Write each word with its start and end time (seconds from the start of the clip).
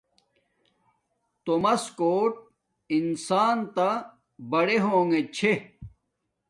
تومس 1.43 1.83
کوٹ 1.97 2.31
انسان 2.97 3.57
تا 3.75 3.89
بڑے 4.51 4.77
ہونگے 4.85 5.21
چھے 5.35 5.53